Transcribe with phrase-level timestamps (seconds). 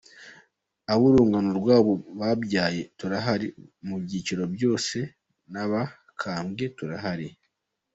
[0.91, 3.47] Ab’urungano rw’abo babyaye turahari
[3.87, 4.97] mu byiciro byose
[5.51, 7.27] n’abakambwe turahari.